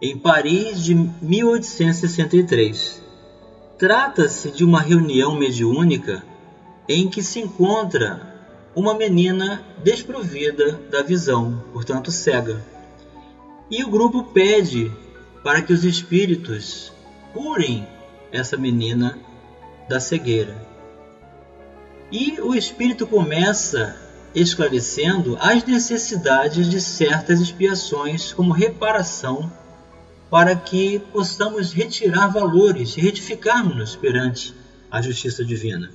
em 0.00 0.16
Paris 0.16 0.82
de 0.82 0.94
1863. 0.94 3.02
Trata-se 3.76 4.50
de 4.50 4.64
uma 4.64 4.80
reunião 4.80 5.38
mediúnica 5.38 6.24
em 6.88 7.06
que 7.06 7.22
se 7.22 7.38
encontra 7.38 8.27
uma 8.78 8.94
menina 8.94 9.60
desprovida 9.82 10.80
da 10.88 11.02
visão, 11.02 11.64
portanto 11.72 12.12
cega. 12.12 12.64
E 13.68 13.82
o 13.82 13.90
grupo 13.90 14.22
pede 14.22 14.92
para 15.42 15.60
que 15.60 15.72
os 15.72 15.84
espíritos 15.84 16.92
curem 17.32 17.84
essa 18.30 18.56
menina 18.56 19.18
da 19.88 19.98
cegueira. 19.98 20.64
E 22.12 22.40
o 22.40 22.54
espírito 22.54 23.04
começa 23.04 23.96
esclarecendo 24.32 25.36
as 25.40 25.64
necessidades 25.64 26.68
de 26.70 26.80
certas 26.80 27.40
expiações 27.40 28.32
como 28.32 28.52
reparação 28.52 29.52
para 30.30 30.54
que 30.54 31.00
possamos 31.12 31.72
retirar 31.72 32.28
valores 32.28 32.96
e 32.96 33.00
retificarmos-nos 33.00 33.96
perante 33.96 34.54
a 34.88 35.02
justiça 35.02 35.44
divina 35.44 35.90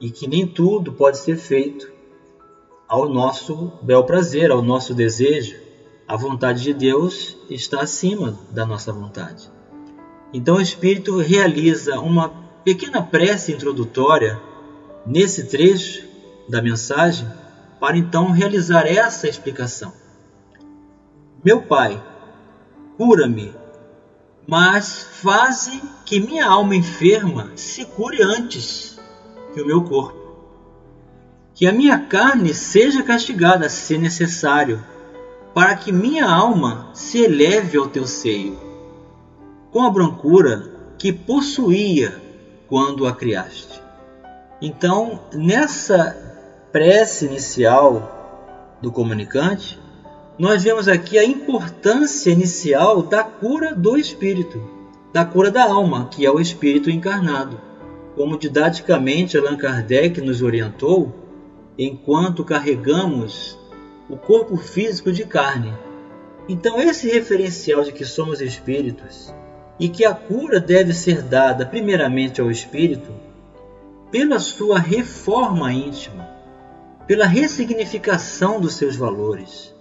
e 0.00 0.10
que 0.10 0.26
nem 0.26 0.46
tudo 0.46 0.92
pode 0.92 1.18
ser 1.18 1.36
feito 1.36 1.90
ao 2.88 3.08
nosso 3.08 3.72
bel 3.82 4.04
prazer, 4.04 4.50
ao 4.50 4.62
nosso 4.62 4.94
desejo. 4.94 5.56
A 6.06 6.16
vontade 6.16 6.62
de 6.62 6.72
Deus 6.72 7.36
está 7.50 7.82
acima 7.82 8.38
da 8.50 8.64
nossa 8.64 8.92
vontade. 8.92 9.50
Então 10.32 10.56
o 10.56 10.60
Espírito 10.60 11.18
realiza 11.18 12.00
uma 12.00 12.30
pequena 12.64 13.02
prece 13.02 13.52
introdutória 13.52 14.40
nesse 15.06 15.48
trecho 15.48 16.06
da 16.48 16.62
mensagem 16.62 17.28
para 17.78 17.96
então 17.96 18.30
realizar 18.30 18.86
essa 18.86 19.28
explicação. 19.28 19.92
Meu 21.44 21.62
Pai, 21.62 22.02
cura-me, 22.96 23.54
mas 24.46 25.02
faze 25.12 25.80
que 26.04 26.18
minha 26.18 26.46
alma 26.46 26.74
enferma 26.74 27.52
se 27.54 27.84
cure 27.84 28.22
antes 28.22 28.97
que 29.58 29.62
o 29.62 29.66
meu 29.66 29.82
corpo. 29.82 30.16
Que 31.52 31.66
a 31.66 31.72
minha 31.72 31.98
carne 31.98 32.54
seja 32.54 33.02
castigada, 33.02 33.68
se 33.68 33.98
necessário, 33.98 34.84
para 35.52 35.74
que 35.74 35.90
minha 35.90 36.30
alma 36.30 36.90
se 36.94 37.24
eleve 37.24 37.76
ao 37.76 37.88
teu 37.88 38.06
seio, 38.06 38.56
com 39.72 39.82
a 39.82 39.90
brancura 39.90 40.70
que 40.96 41.12
possuía 41.12 42.14
quando 42.68 43.04
a 43.04 43.12
criaste. 43.12 43.82
Então, 44.62 45.20
nessa 45.32 46.16
prece 46.70 47.26
inicial 47.26 48.78
do 48.80 48.92
comunicante, 48.92 49.80
nós 50.38 50.62
vemos 50.62 50.86
aqui 50.86 51.18
a 51.18 51.24
importância 51.24 52.30
inicial 52.30 53.02
da 53.02 53.24
cura 53.24 53.74
do 53.74 53.96
espírito, 53.96 54.62
da 55.12 55.24
cura 55.24 55.50
da 55.50 55.64
alma, 55.64 56.08
que 56.08 56.24
é 56.24 56.30
o 56.30 56.38
espírito 56.38 56.88
encarnado 56.88 57.67
como 58.18 58.36
didaticamente 58.36 59.38
Allan 59.38 59.56
Kardec 59.56 60.20
nos 60.20 60.42
orientou, 60.42 61.14
enquanto 61.78 62.44
carregamos 62.44 63.56
o 64.10 64.16
corpo 64.16 64.56
físico 64.56 65.12
de 65.12 65.24
carne. 65.24 65.72
Então, 66.48 66.80
esse 66.80 67.08
referencial 67.08 67.84
de 67.84 67.92
que 67.92 68.04
somos 68.04 68.40
espíritos 68.40 69.32
e 69.78 69.88
que 69.88 70.04
a 70.04 70.12
cura 70.12 70.58
deve 70.58 70.92
ser 70.92 71.22
dada 71.22 71.64
primeiramente 71.64 72.40
ao 72.40 72.50
espírito, 72.50 73.12
pela 74.10 74.40
sua 74.40 74.80
reforma 74.80 75.72
íntima, 75.72 76.28
pela 77.06 77.24
ressignificação 77.24 78.60
dos 78.60 78.74
seus 78.74 78.96
valores. 78.96 79.72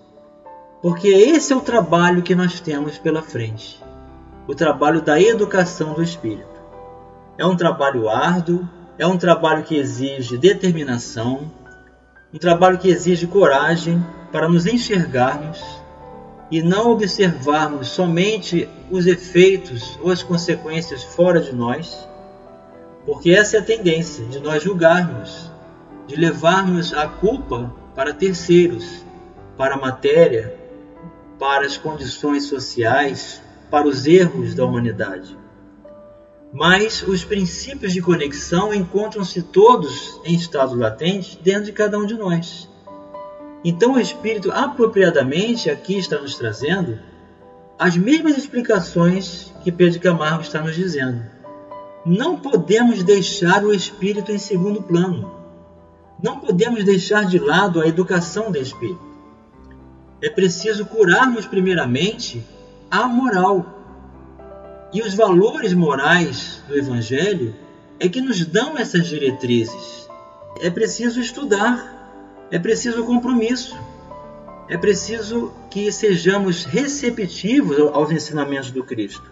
Porque 0.80 1.08
esse 1.08 1.54
é 1.54 1.56
o 1.56 1.62
trabalho 1.62 2.22
que 2.22 2.36
nós 2.36 2.60
temos 2.60 3.00
pela 3.00 3.24
frente 3.24 3.82
o 4.48 4.54
trabalho 4.56 5.02
da 5.02 5.20
educação 5.20 5.94
do 5.94 6.02
espírito. 6.02 6.57
É 7.38 7.46
um 7.46 7.56
trabalho 7.56 8.10
árduo, 8.10 8.68
é 8.98 9.06
um 9.06 9.18
trabalho 9.18 9.64
que 9.64 9.78
exige 9.78 10.38
determinação, 10.38 11.52
um 12.34 12.38
trabalho 12.38 12.80
que 12.80 12.90
exige 12.90 13.28
coragem 13.28 14.04
para 14.32 14.50
nos 14.50 14.66
enxergarmos 14.66 15.64
e 16.50 16.62
não 16.64 16.92
observarmos 16.92 17.90
somente 17.90 18.68
os 18.90 19.06
efeitos 19.06 20.00
ou 20.02 20.12
as 20.12 20.24
consequências 20.24 21.04
fora 21.04 21.40
de 21.40 21.54
nós, 21.54 22.08
porque 23.06 23.32
essa 23.32 23.58
é 23.58 23.60
a 23.60 23.64
tendência 23.64 24.26
de 24.26 24.40
nós 24.40 24.64
julgarmos, 24.64 25.52
de 26.08 26.16
levarmos 26.16 26.92
a 26.94 27.08
culpa 27.08 27.72
para 27.94 28.14
terceiros, 28.14 29.06
para 29.56 29.76
a 29.76 29.80
matéria, 29.80 30.56
para 31.38 31.66
as 31.66 31.78
condições 31.78 32.46
sociais, 32.46 33.42
para 33.70 33.88
os 33.88 34.08
erros 34.08 34.56
da 34.56 34.66
humanidade. 34.66 35.38
Mas 36.54 37.04
os 37.04 37.24
princípios 37.24 37.94
de 37.94 38.02
conexão 38.02 38.74
encontram-se 38.74 39.42
todos 39.42 40.20
em 40.24 40.36
estado 40.36 40.76
latente 40.76 41.40
dentro 41.44 41.66
de 41.66 41.72
cada 41.72 41.98
um 41.98 42.06
de 42.06 42.16
nós. 42.16 42.70
Então 43.64 43.94
o 43.94 44.00
Espírito, 44.00 44.52
apropriadamente, 44.52 45.70
aqui 45.70 45.98
está 45.98 46.20
nos 46.20 46.36
trazendo 46.36 47.00
as 47.78 47.98
mesmas 47.98 48.38
explicações 48.38 49.54
que 49.64 49.72
Pedro 49.72 50.00
Camargo 50.00 50.42
está 50.42 50.62
nos 50.62 50.76
dizendo. 50.76 51.22
Não 52.06 52.38
podemos 52.40 53.04
deixar 53.04 53.64
o 53.64 53.74
Espírito 53.74 54.32
em 54.32 54.38
segundo 54.38 54.82
plano. 54.82 55.36
Não 56.24 56.40
podemos 56.40 56.84
deixar 56.84 57.26
de 57.26 57.38
lado 57.38 57.82
a 57.82 57.88
educação 57.88 58.52
do 58.52 58.58
Espírito. 58.58 59.06
É 60.22 60.30
preciso 60.30 60.86
curarmos 60.86 61.46
primeiramente 61.46 62.44
a 62.90 63.06
moral. 63.08 63.77
E 64.94 65.02
os 65.02 65.14
valores 65.14 65.74
morais 65.74 66.64
do 66.68 66.78
Evangelho 66.78 67.54
é 68.00 68.08
que 68.08 68.22
nos 68.22 68.46
dão 68.46 68.78
essas 68.78 69.08
diretrizes. 69.08 70.10
É 70.62 70.70
preciso 70.70 71.20
estudar, 71.20 72.48
é 72.50 72.58
preciso 72.58 73.04
compromisso, 73.04 73.78
é 74.70 74.78
preciso 74.78 75.52
que 75.70 75.92
sejamos 75.92 76.64
receptivos 76.64 77.78
aos 77.94 78.12
ensinamentos 78.12 78.72
do 78.72 78.84
Cristo. 78.84 79.32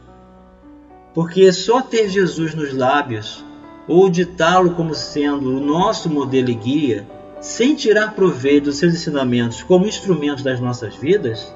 Porque 1.14 1.52
só 1.54 1.82
ter 1.82 2.10
Jesus 2.10 2.54
nos 2.54 2.74
lábios 2.74 3.44
ou 3.88 4.10
ditá-lo 4.10 4.72
como 4.76 4.94
sendo 4.94 5.56
o 5.56 5.60
nosso 5.60 6.10
modelo 6.10 6.50
e 6.50 6.56
guia, 6.56 7.08
sem 7.40 7.76
tirar 7.76 8.14
proveito 8.14 8.66
dos 8.66 8.78
seus 8.78 8.94
ensinamentos 8.94 9.64
como 9.64 9.86
instrumentos 9.86 10.44
das 10.44 10.60
nossas 10.60 10.96
vidas, 10.96 11.54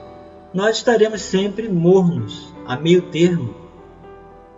nós 0.53 0.77
estaremos 0.77 1.21
sempre 1.21 1.67
mornos, 1.67 2.53
a 2.65 2.75
meio 2.75 3.03
termo, 3.03 3.68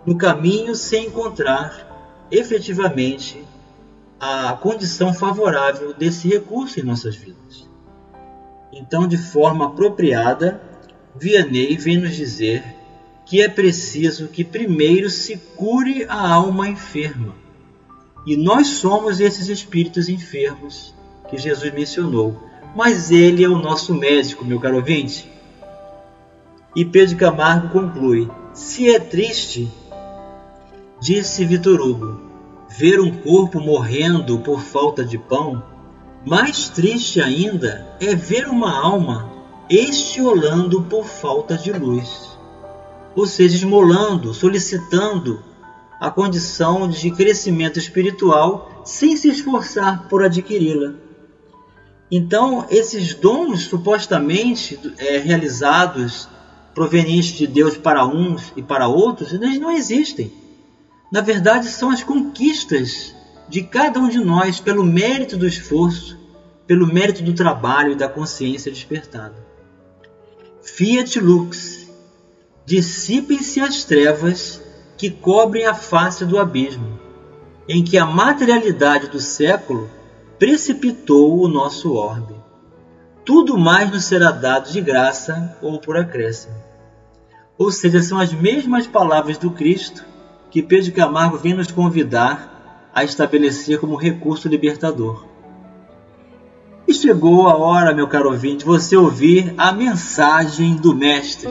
no 0.04 0.16
caminho 0.16 0.74
sem 0.74 1.06
encontrar 1.06 2.26
efetivamente 2.30 3.44
a 4.18 4.52
condição 4.54 5.12
favorável 5.12 5.92
desse 5.94 6.28
recurso 6.28 6.80
em 6.80 6.82
nossas 6.82 7.16
vidas. 7.16 7.68
Então, 8.72 9.06
de 9.06 9.18
forma 9.18 9.66
apropriada, 9.66 10.62
Vianney 11.14 11.76
vem 11.76 11.98
nos 11.98 12.16
dizer 12.16 12.64
que 13.26 13.40
é 13.40 13.48
preciso 13.48 14.28
que 14.28 14.44
primeiro 14.44 15.10
se 15.10 15.36
cure 15.56 16.04
a 16.08 16.32
alma 16.32 16.68
enferma. 16.68 17.34
E 18.26 18.36
nós 18.36 18.68
somos 18.68 19.20
esses 19.20 19.48
espíritos 19.48 20.08
enfermos 20.08 20.94
que 21.28 21.36
Jesus 21.36 21.72
mencionou. 21.72 22.40
Mas 22.74 23.10
ele 23.10 23.44
é 23.44 23.48
o 23.48 23.58
nosso 23.58 23.94
médico, 23.94 24.44
meu 24.44 24.58
caro 24.58 24.76
ouvinte. 24.76 25.30
E 26.74 26.84
Pedro 26.84 27.16
Camargo 27.16 27.68
conclui: 27.68 28.30
Se 28.54 28.88
é 28.88 28.98
triste, 28.98 29.70
disse 31.02 31.44
Vitor 31.44 31.80
Hugo, 31.80 32.20
ver 32.78 33.00
um 33.00 33.10
corpo 33.10 33.58
morrendo 33.58 34.38
por 34.38 34.60
falta 34.60 35.04
de 35.04 35.18
pão, 35.18 35.60
mais 36.24 36.68
triste 36.68 37.20
ainda 37.20 37.96
é 37.98 38.14
ver 38.14 38.46
uma 38.46 38.70
alma 38.72 39.28
estiolando 39.68 40.82
por 40.82 41.04
falta 41.04 41.56
de 41.56 41.72
luz, 41.72 42.38
ou 43.16 43.26
seja, 43.26 43.56
esmolando, 43.56 44.32
solicitando 44.32 45.42
a 45.98 46.08
condição 46.08 46.88
de 46.88 47.10
crescimento 47.10 47.80
espiritual 47.80 48.82
sem 48.84 49.16
se 49.16 49.28
esforçar 49.28 50.06
por 50.08 50.22
adquiri-la. 50.22 50.94
Então, 52.12 52.64
esses 52.70 53.12
dons 53.12 53.62
supostamente 53.62 54.78
é, 54.98 55.18
realizados 55.18 56.28
provenientes 56.72 57.36
de 57.36 57.48
Deus 57.48 57.76
para 57.76 58.06
uns 58.06 58.52
e 58.56 58.62
para 58.62 58.86
outros, 58.86 59.32
eles 59.32 59.58
não 59.58 59.72
existem. 59.72 60.41
Na 61.12 61.20
verdade, 61.20 61.68
são 61.68 61.90
as 61.90 62.02
conquistas 62.02 63.14
de 63.48 63.62
cada 63.62 64.00
um 64.00 64.08
de 64.08 64.18
nós 64.18 64.58
pelo 64.58 64.82
mérito 64.82 65.36
do 65.36 65.46
esforço, 65.46 66.18
pelo 66.66 66.86
mérito 66.86 67.22
do 67.22 67.34
trabalho 67.34 67.92
e 67.92 67.96
da 67.96 68.08
consciência 68.08 68.72
despertada. 68.72 69.36
Fiat 70.62 71.20
lux, 71.20 71.88
dissipem-se 72.64 73.60
as 73.60 73.84
trevas 73.84 74.62
que 74.96 75.10
cobrem 75.10 75.66
a 75.66 75.74
face 75.74 76.24
do 76.24 76.38
abismo, 76.38 76.98
em 77.68 77.84
que 77.84 77.98
a 77.98 78.06
materialidade 78.06 79.08
do 79.08 79.20
século 79.20 79.90
precipitou 80.38 81.38
o 81.38 81.46
nosso 81.46 81.92
orbe 81.92 82.42
tudo 83.24 83.56
mais 83.56 83.90
nos 83.90 84.04
será 84.04 84.32
dado 84.32 84.70
de 84.72 84.80
graça 84.80 85.56
ou 85.62 85.78
por 85.78 85.96
acréscimo. 85.96 86.54
Ou 87.56 87.70
seja, 87.70 88.02
são 88.02 88.18
as 88.18 88.32
mesmas 88.32 88.86
palavras 88.86 89.38
do 89.38 89.50
Cristo 89.50 90.04
que 90.52 90.62
Pedro 90.62 90.92
Camargo 90.92 91.38
vem 91.38 91.54
nos 91.54 91.72
convidar 91.72 92.90
a 92.94 93.02
estabelecer 93.02 93.80
como 93.80 93.96
recurso 93.96 94.48
libertador. 94.48 95.24
E 96.86 96.92
chegou 96.92 97.48
a 97.48 97.56
hora, 97.56 97.94
meu 97.94 98.06
caro 98.06 98.28
ouvinte, 98.28 98.62
você 98.62 98.94
ouvir 98.94 99.54
a 99.56 99.72
mensagem 99.72 100.76
do 100.76 100.94
Mestre. 100.94 101.48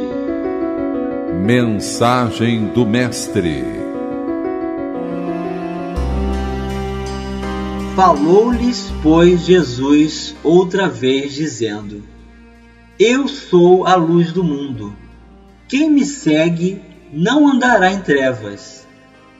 Mensagem 1.43 2.67
do 2.67 2.85
Mestre. 2.85 3.63
Falou-lhes, 7.95 8.93
pois, 9.01 9.41
Jesus 9.41 10.35
outra 10.43 10.87
vez, 10.87 11.33
dizendo: 11.33 12.03
Eu 12.99 13.27
sou 13.27 13.87
a 13.87 13.95
luz 13.95 14.31
do 14.31 14.43
mundo. 14.43 14.95
Quem 15.67 15.89
me 15.89 16.05
segue 16.05 16.79
não 17.11 17.47
andará 17.47 17.91
em 17.91 17.99
trevas, 17.99 18.81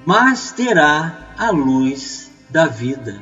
mas 0.06 0.52
terá 0.52 1.34
a 1.38 1.52
luz 1.52 2.32
da 2.50 2.68
vida. 2.68 3.22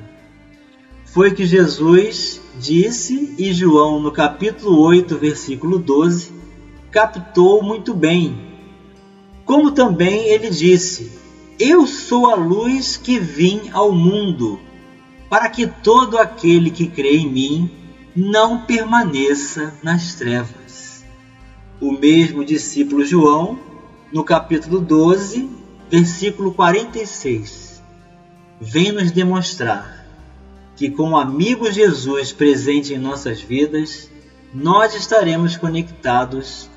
Foi 1.06 1.34
que 1.34 1.46
Jesus 1.46 2.40
disse, 2.60 3.36
e 3.38 3.52
João, 3.52 4.00
no 4.00 4.12
capítulo 4.12 4.80
8, 4.80 5.18
versículo 5.18 5.80
12, 5.80 6.32
captou 6.92 7.64
muito 7.64 7.94
bem. 7.94 8.50
Como 9.44 9.72
também 9.72 10.28
ele 10.28 10.50
disse: 10.50 11.12
Eu 11.60 11.88
sou 11.88 12.30
a 12.30 12.36
luz 12.36 12.96
que 12.96 13.20
vim 13.20 13.70
ao 13.74 13.92
mundo 13.92 14.60
para 15.30 15.50
que 15.50 15.68
todo 15.68 16.18
aquele 16.18 16.72
que 16.72 16.88
crê 16.88 17.18
em 17.18 17.32
mim 17.32 17.72
não 18.16 18.66
permaneça 18.66 19.74
nas 19.84 20.16
trevas. 20.16 21.06
O 21.80 21.92
mesmo 21.92 22.44
discípulo 22.44 23.06
João, 23.06 23.58
no 24.12 24.24
capítulo 24.24 24.80
12, 24.80 25.59
versículo 25.90 26.54
46, 26.54 27.82
vem 28.62 28.92
nos 28.92 29.12
demonstrar 29.12 30.06
que 30.76 30.90
com 30.90 31.12
o 31.12 31.18
amigo 31.18 31.72
Jesus 31.72 32.32
presente 32.32 32.94
em 32.94 32.98
nossas 32.98 33.42
vidas, 33.42 34.10
nós 34.54 34.94
estaremos 34.94 35.58
conectados 35.58 36.70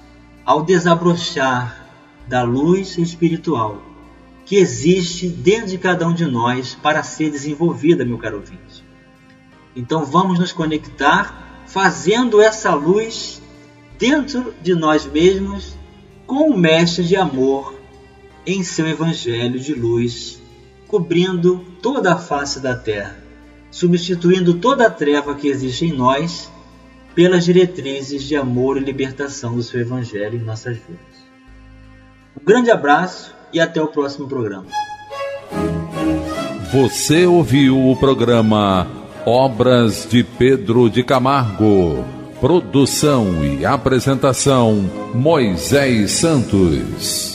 ao 0.44 0.62
desabrochar 0.62 1.86
da 2.26 2.42
luz 2.42 2.98
espiritual 2.98 3.80
que 4.44 4.56
existe 4.56 5.28
dentro 5.28 5.68
de 5.68 5.78
cada 5.78 6.06
um 6.06 6.12
de 6.12 6.26
nós 6.26 6.74
para 6.74 7.02
ser 7.02 7.30
desenvolvida, 7.30 8.04
meu 8.04 8.18
caro 8.18 8.38
ouvinte. 8.38 8.82
Então 9.76 10.04
vamos 10.04 10.38
nos 10.38 10.52
conectar 10.52 11.62
fazendo 11.66 12.40
essa 12.40 12.74
luz 12.74 13.40
dentro 13.98 14.52
de 14.62 14.74
nós 14.74 15.06
mesmos 15.06 15.76
com 16.26 16.50
o 16.50 16.58
Mestre 16.58 17.04
de 17.04 17.14
amor 17.14 17.81
em 18.46 18.62
seu 18.62 18.88
Evangelho 18.88 19.58
de 19.58 19.74
luz 19.74 20.42
cobrindo 20.92 21.64
toda 21.80 22.12
a 22.12 22.18
face 22.18 22.60
da 22.60 22.76
terra, 22.76 23.16
substituindo 23.70 24.54
toda 24.54 24.86
a 24.86 24.90
treva 24.90 25.34
que 25.34 25.48
existe 25.48 25.86
em 25.86 25.92
nós 25.92 26.52
pelas 27.14 27.46
diretrizes 27.46 28.24
de 28.24 28.36
amor 28.36 28.76
e 28.76 28.80
libertação 28.80 29.56
do 29.56 29.62
seu 29.62 29.80
Evangelho 29.80 30.38
em 30.38 30.44
nossas 30.44 30.76
vidas. 30.76 31.22
Um 32.38 32.44
grande 32.44 32.70
abraço 32.70 33.34
e 33.54 33.58
até 33.58 33.80
o 33.80 33.88
próximo 33.88 34.28
programa. 34.28 34.66
Você 36.70 37.24
ouviu 37.24 37.90
o 37.90 37.96
programa 37.96 38.86
Obras 39.24 40.06
de 40.10 40.22
Pedro 40.22 40.90
de 40.90 41.02
Camargo. 41.02 42.04
Produção 42.38 43.44
e 43.44 43.64
apresentação 43.64 44.90
Moisés 45.14 46.10
Santos. 46.12 47.31